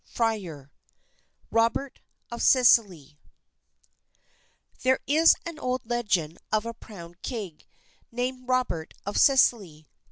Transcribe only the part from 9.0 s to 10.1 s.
of Sicily.